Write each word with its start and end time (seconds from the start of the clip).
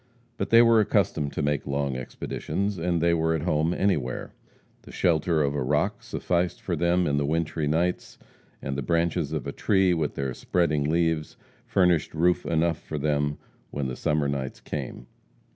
But 0.37 0.49
they 0.49 0.63
were 0.63 0.79
accustomed 0.79 1.31
to 1.33 1.43
make 1.43 1.67
long 1.67 1.95
expeditions, 1.95 2.79
and 2.79 3.01
they 3.01 3.13
were 3.13 3.35
at 3.35 3.43
home 3.43 3.71
anywhere. 3.71 4.33
The 4.81 4.91
shelter 4.91 5.43
of 5.43 5.53
a 5.53 5.61
rock 5.61 6.01
sufficed 6.01 6.59
for 6.59 6.75
them 6.75 7.05
in 7.05 7.17
the 7.17 7.25
wintry 7.27 7.67
nights, 7.67 8.17
and 8.63 8.75
the 8.75 8.81
branches 8.81 9.31
of 9.31 9.45
a 9.45 9.51
tree, 9.51 9.93
with 9.93 10.15
their 10.15 10.33
spreading 10.33 10.85
leaves, 10.85 11.37
furnished 11.67 12.15
roof 12.15 12.47
enough 12.47 12.81
for 12.81 12.97
them 12.97 13.37
when 13.69 13.85
the 13.89 13.95
summer 13.95 14.27
nights 14.27 14.59
came. 14.59 15.05